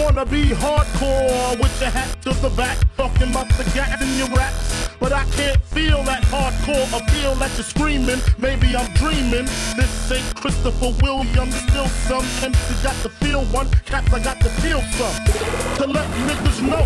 [0.00, 4.28] wanna be hardcore with your hat to the back, talking about the gas in your
[4.36, 4.88] raps.
[4.98, 8.20] But I can't feel that hardcore appeal that you're screaming.
[8.38, 9.46] Maybe I'm dreaming.
[9.76, 13.68] This ain't Christopher Williams, still some MC got to feel one.
[13.84, 15.16] Cats, I got to feel some.
[15.78, 16.84] To let niggas know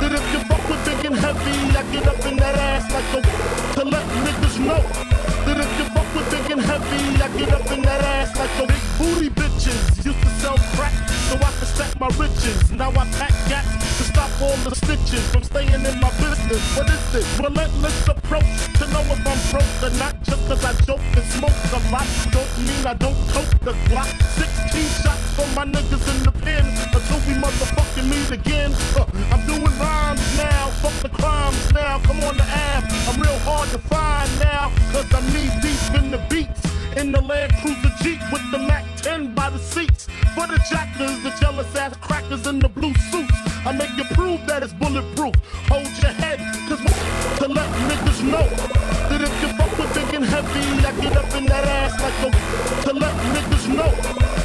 [0.00, 3.10] that if you fuck with big and heavy, I get up in that ass like
[3.16, 3.20] a.
[3.74, 4.82] To let niggas know
[5.46, 8.37] that if you fuck with big and heavy, I get up in that ass
[12.88, 16.62] Now I pack gats to stop all the stitches from staying in my business.
[16.74, 17.28] What is this?
[17.38, 18.48] Relentless approach
[18.80, 20.16] to know if I'm broke or not.
[20.22, 22.08] Just cause I joke and smoke a lot.
[22.32, 24.08] Don't mean I don't tote the Glock.
[24.40, 26.64] 16 shots for my niggas in the pen
[26.96, 28.72] until we motherfucking meet again.
[28.96, 30.70] Uh, I'm doing rhymes now.
[30.80, 31.98] Fuck the crimes now.
[32.08, 32.84] Come on the app.
[33.06, 34.72] I'm real hard to find now.
[34.92, 36.62] Cause I'm knee deep in the beats.
[36.96, 38.67] In the Land Cruiser Jeep with the Mac 10
[39.48, 40.06] by the seats.
[40.34, 43.32] For the jackers, the jealous ass crackers in the blue suits.
[43.64, 45.34] I make you prove that it's bulletproof.
[45.72, 46.80] Hold your head, cause
[47.38, 48.44] to let niggas know
[49.08, 52.18] that if you fuck with big and heavy, I get up in that ass like
[52.26, 52.30] a.
[52.84, 53.90] To let niggas know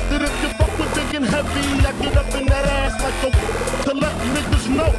[0.10, 3.22] that if you fuck with big and heavy, I get up in that ass like
[3.28, 3.84] a.
[3.84, 4.92] To let niggas know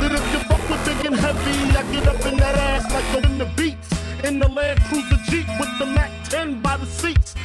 [0.00, 3.24] that if you fuck with big and heavy, I get up in that ass like
[3.24, 3.26] a.
[3.26, 3.88] In the beats,
[4.24, 7.37] in the Land Cruiser Jeep with the Mac 10 by the seats.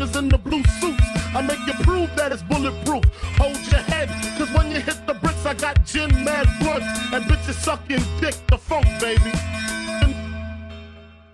[0.00, 1.02] Crackers in the blue suits.
[1.34, 3.04] I make you prove that it's bulletproof.
[3.38, 7.24] Hold your head, cause when you hit the bricks, I got gin mad blunts and
[7.24, 9.32] bitches sucking dick, the funk, baby.